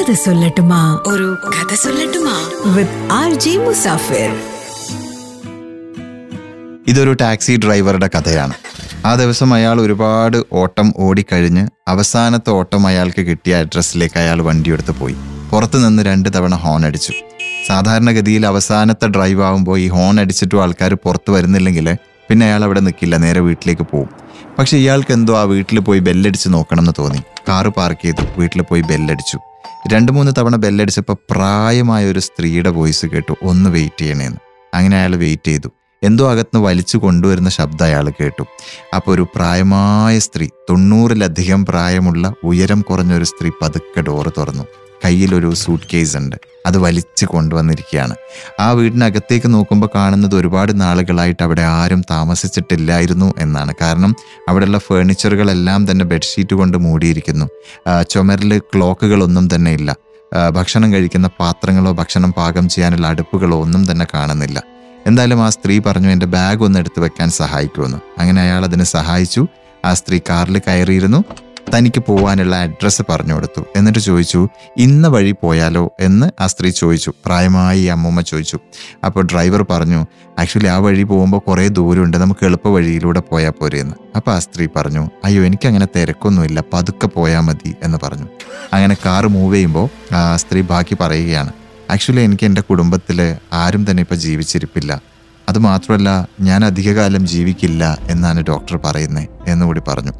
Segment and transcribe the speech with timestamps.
[0.00, 1.00] കഥ സൊല്ലട്ടുമാ.
[1.06, 2.50] ഒരു കഥ സൊല്ലട്ടുമാ.
[2.74, 4.40] വിത്ത് ആർ ജി മുസാഫിർ
[6.88, 8.52] ഇതൊരു ടാക്സി ഡ്രൈവറുടെ കഥയാണ്.
[9.06, 15.16] ആ ദിവസം അയാൾ ഒരുപാട് ഓട്ടം ഓടിക്കഴിഞ്ഞ് അവസാനത്തെ ഓട്ടം അയാൾക്ക് കിട്ടിയ അഡ്രസ്സിലേക്ക് അയാൾ വണ്ടിയെടുത്ത് പോയി.
[15.52, 17.12] പുറത്തു നിന്ന് രണ്ട് തവണ ഹോൺ അടിച്ചു.
[17.68, 21.96] സാധാരണഗതിയിൽ അവസാനത്തെ ഡ്രൈവ് ആകുമ്പോൾ ഈ ഹോൺ അടിച്ചിട്ടും ആൾക്കാർ പുറത്ത് വരുന്നില്ലെങ്കിൽ
[22.28, 24.08] പിന്നെ അയാൾ അവിടെ നിൽക്കില്ല നേരെ വീട്ടിലേക്ക് പോകും
[24.58, 27.18] പക്ഷെ ഇയാൾക്ക് എന്തോ ആ വീട്ടിൽ പോയി ബെല്ലടിച്ച് നോക്കണം എന്ന് തോന്നി.
[27.48, 29.38] കാറ് പാർക്ക് ചെയ്തു വീട്ടിൽ പോയി ബെല്ലടിച്ചു
[29.88, 34.38] രണ്ട് മൂന്ന് തവണ ബെല്ലടിച്ചപ്പോൾ പ്രായമായ ഒരു സ്ത്രീയുടെ വോയിസ് കേട്ടു ഒന്ന് വെയിറ്റ് ചെയ്യണേന്ന്.
[34.74, 35.68] അങ്ങനെ അയാൾ വെയിറ്റ് ചെയ്തു.
[36.02, 38.44] എന്തോ അകത്തുനിന്ന് വലിച്ചു കൊണ്ടുവരുന്ന ശബ്ദം അയാൾ കേട്ടു.
[38.96, 44.64] അപ്പോൾ ഒരു പ്രായമായ സ്ത്രീ തൊണ്ണൂറിലധികം പ്രായമുള്ള ഉയരം കുറഞ്ഞ ഒരു സ്ത്രീ പതുക്കെ ഡോറ് തുറന്നു.
[45.04, 46.36] കയ്യിലൊരു സൂട്ട് കേസ് ഉണ്ട്.
[46.66, 48.14] അത് വലിച്ചു കൊണ്ടുവന്നിരിക്കുകയാണ്.
[48.60, 53.74] ആ വീടിനകത്തേക്ക് നോക്കുമ്പോൾ കാണുന്നത് ഒരുപാട് നാളുകളായിട്ട് അവിടെ ആരും താമസിച്ചിട്ടില്ലായിരുന്നു എന്നാണ്.
[53.82, 54.16] കാരണം
[54.48, 57.46] അവിടെയുള്ള ഫേർണിച്ചറുകളെല്ലാം തന്നെ ബെഡ്ഷീറ്റ് കൊണ്ട് മൂടിയിരിക്കുന്നു.
[58.10, 59.96] ചുമരിൽ ക്ലോക്കുകളൊന്നും തന്നെ ഇല്ല.
[60.50, 64.62] ഭക്ഷണം കഴിക്കുന്ന പാത്രങ്ങളോ ഭക്ഷണം പാകം ചെയ്യാനുള്ള അടുപ്പുകളോ ഒന്നും തന്നെ കാണുന്നില്ല.
[65.06, 67.98] എന്തായാലും ആ സ്ത്രീ പറഞ്ഞു എന്റെ ബാഗ് ഒന്ന് എടുത്തു വെക്കാൻ സഹായിക്കുമെന്ന്.
[68.18, 69.46] അങ്ങനെ അയാൾ അതിനെ സഹായിച്ചു.
[69.84, 71.24] ആ സ്ത്രീ കാറിൽ കയറിയിരുന്നു.
[71.76, 73.62] തനിക്ക് പോകാനുള്ള അഡ്രസ്സ് പറഞ്ഞു കൊടുത്തു.
[73.76, 75.90] എന്നിട്ട് ചോദിച്ചു ഇന്ന വഴി പോയാലോ?
[76.00, 77.12] എന്ന് ആ സ്ത്രീ ചോദിച്ചു.
[77.26, 78.58] പ്രായമായി അമ്മൂമ്മ ചോദിച്ചു.
[79.04, 80.06] അപ്പോൾ ഡ്രൈവർ പറഞ്ഞു
[80.38, 82.16] ആക്ച്വലി ആ വഴി പോകുമ്പോൾ കുറേ ദൂരമുണ്ട്.
[82.16, 86.62] നമുക്ക് എളുപ്പ വഴിയിലൂടെ പോയാൽ പോരെയെന്ന് അപ്പോൾ ആ സ്ത്രീ പറഞ്ഞു അയ്യോ എനിക്കങ്ങനെ തിരക്കൊന്നുമില്ല.
[86.72, 88.28] പതുക്കെ പോയാൽ മതി എന്ന് പറഞ്ഞു.
[88.72, 91.52] അങ്ങനെ കാറ് മൂവ് ചെയ്യുമ്പോൾ ആ സ്ത്രീ ബാക്കി പറയുകയാണ്
[91.90, 95.02] ആക്ച്വലി എനിക്ക് എന്റെ കുടുംബത്തിൽ ആരും തന്നെ ഇപ്പോൾ ജീവിച്ചിരിപ്പില്ല.
[95.48, 100.12] അതുമാത്രമല്ല ഞാൻ അധികകാലം ജീവിക്കില്ല എന്നാണ് ഡോക്ടർ പറയുന്നത് എന്നുകൂടി പറഞ്ഞു.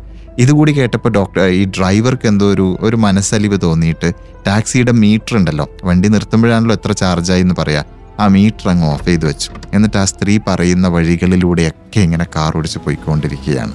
[0.43, 4.13] ഇതുകൂടി കേട്ടപ്പോൾ ഡോക്ടർ ഈ ഡ്രൈവർക്ക് എന്തോ ഒരു ഒരു മനസ്സലിവ് തോന്നിയിട്ട്
[4.47, 7.85] ടാക്സിയുടെ മീറ്റർ ഉണ്ടല്ലോ വണ്ടി നിർത്തുമ്പോഴാണല്ലോ എത്ര ചാർജായി എന്ന് പറയാം.
[8.21, 9.51] ആ മീറ്റർ അങ്ങ് ഓഫ് ചെയ്ത് വെച്ചു.
[9.75, 13.73] എന്നിട്ട് ആ സ്ത്രീ പറയുന്ന വഴികളിലൂടെയൊക്കെ ഇങ്ങനെ കാർ ഓടിച്ച് പോയിക്കൊണ്ടിരിക്കുകയാണ്.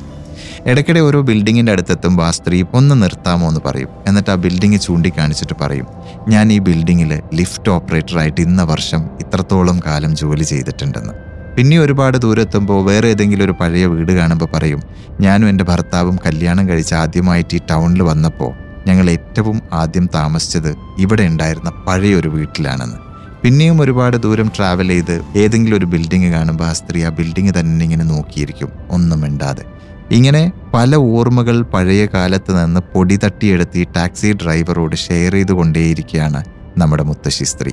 [0.65, 3.89] ഇടയ്ക്കിടെ ഓരോ ബിൽഡിങ്ങിന്റെ അടുത്തെത്തുമ്പോൾ ആ സ്ത്രീ ഒന്ന് നിർത്താമോ എന്ന് പറയും.
[4.07, 5.87] എന്നിട്ട് ആ ബിൽഡിങ് ചൂണ്ടിക്കാണിച്ചിട്ട് പറയും
[6.27, 11.34] ഞാൻ ഈ ബിൽഡിങ്ങിൽ ലിഫ്റ്റ് ഓപ്പറേറ്ററായിട്ട് ഇന്ന വർഷം ഇത്രത്തോളം കാലം ജോലി ചെയ്തിട്ടുണ്ടെന്ന്.
[11.57, 14.81] പിന്നെ ഒരുപാട് ദൂരെത്തുമ്പോൾ വേറെ ഏതെങ്കിലും ഒരു പഴയ വീട് കാണുമ്പോൾ പറയും
[15.21, 18.51] ഞാനും എന്റെ ഭർത്താവും കല്യാണം കഴിച്ച് ആദ്യമായിട്ട് ഈ ടൗണിൽ വന്നപ്പോൾ
[18.87, 22.97] ഞങ്ങൾ ഏറ്റവും ആദ്യം താമസിച്ചത് ഇവിടെ ഉണ്ടായിരുന്ന പഴയ ഒരു വീട്ടിലാണെന്ന്.
[23.43, 28.03] പിന്നെയും ഒരുപാട് ദൂരം ട്രാവൽ ചെയ്ത് ഏതെങ്കിലും ഒരു ബിൽഡിങ് കാണുമ്പോൾ ആ സ്ത്രീ ആ ബിൽഡിങ് തന്നെ ഇങ്ങനെ
[28.03, 29.65] നോക്കിയിരിക്കും ഒന്നും മിണ്ടാതെ.
[30.11, 36.41] ഇങ്ങനെ പല ഓർമ്മകൾ പഴയ കാലത്ത് നിന്ന് പൊടി തട്ടിയെടുത്ത് ഈ ടാക്സി ഡ്രൈവറോട് ഷെയർ ചെയ്തുകൊണ്ടേയിരിക്കുകയാണ്
[36.77, 37.71] നമ്മുടെ മുത്തശ്ശി സ്ത്രീ.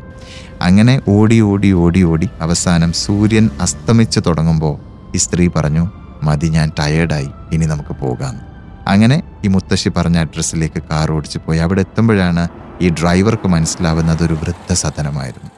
[0.63, 4.75] അങ്ങനെ ഓടി ഓടി ഓടി ഓടി അവസാനം സൂര്യൻ അസ്തമിച്ച് തുടങ്ങുമ്പോൾ
[5.17, 5.91] ഈ സ്ത്രീ പറഞ്ഞു
[6.23, 8.41] മതി ഞാൻ ടയേർഡായി ഇനി നമുക്ക് പോകാം.
[8.89, 11.59] അങ്ങനെ ഈ മുത്തശ്ശി പറഞ്ഞ അഡ്രസ്സിലേക്ക് കാർ ഓടിച്ചു പോയി.
[11.59, 12.49] അവിടെ എത്തുമ്പോഴാണ്
[12.81, 15.51] ഈ ഡ്രൈവർക്ക് മനസ്സിലാവുന്നത് ഒരു വൃദ്ധസദനമായിരുന്നു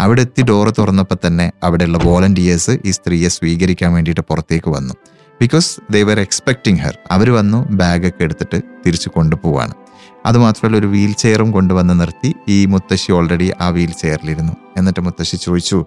[0.00, 4.94] അവിടെ എത്തി ഡോറ് തുറന്നപ്പോൾ തന്നെ അവിടെയുള്ള വോളണ്ടിയേഴ്സ് ഈ സ്ത്രീയെ സ്വീകരിക്കാൻ വേണ്ടിയിട്ട് പുറത്തേക്ക് വന്നു.
[5.40, 9.74] Because they were expecting her അവർ വന്നു ബാഗൊക്കെ എടുത്തിട്ട് തിരിച്ചു കൊണ്ടുപോവാണ്.
[10.26, 15.84] അതുമാത്രമല്ല ഒരു വീൽ ചെയറും കൊണ്ടുവന്ന് നിർത്തി ഈ മുത്തശ്ശി ഓൾറെഡി ആ വീൽ ചെയറിലിരുന്നു എന്നിട്ട് മുത്തശ്ശി ചോദിച്ചു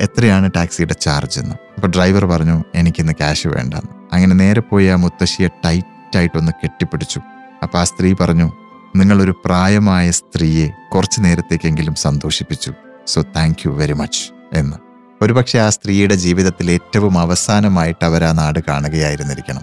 [0.00, 1.54] എത്രയാണ് ടാക്സിയുടെ ചാർജ് എന്ന്?
[1.76, 3.90] അപ്പോൾ ഡ്രൈവർ പറഞ്ഞു എനിക്കിന്ന് ക്യാഷ് വേണ്ടെന്ന്.
[4.12, 7.20] അങ്ങനെ നേരെ പോയി ആ മുത്തശ്ശിയെ ടൈറ്റായിട്ടൊന്ന് കെട്ടിപ്പിടിച്ചു.
[7.62, 8.48] അപ്പോൾ ആ സ്ത്രീ പറഞ്ഞു
[8.96, 12.72] നിങ്ങളൊരു പ്രായമായ സ്ത്രീയെ കുറച്ച് നേരത്തേക്കെങ്കിലും സന്തോഷിപ്പിച്ചു.
[13.06, 14.22] So thank you very much
[14.58, 14.76] എന്ന്.
[15.22, 19.62] ഒരുപക്ഷെ ആ സ്ത്രീയുടെ ജീവിതത്തിൽ ഏറ്റവും അവസാനമായിട്ട് അവർ ആ നാട് കാണുകയായിരുന്നിരിക്കണം.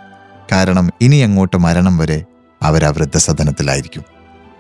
[0.52, 2.20] കാരണം ഇനി അങ്ങോട്ട് മരണം വരെ
[2.66, 4.04] അവർ ആ വൃദ്ധസദനത്തിലായിരിക്കും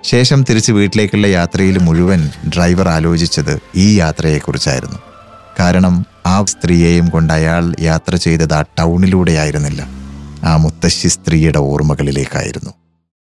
[0.03, 4.99] ശേഷം തിരിച്ച് വീട്ടിലേക്കുള്ള യാത്രയിൽ മുഴുവൻ ഡ്രൈവർ ആലോചിച്ചത് ഈ യാത്രയെക്കുറിച്ചായിരുന്നു.
[5.59, 9.81] കാരണം ആ സ്ത്രീയെയും കൊണ്ട് അയാൾ യാത്ര ചെയ്തത് ആ ടൗണിലൂടെയായിരുന്നില്ല.
[10.43, 12.84] ആ മുത്തശ്ശി സ്ത്രീയുടെ ഓർമ്മകളിലേക്കായിരുന്നു.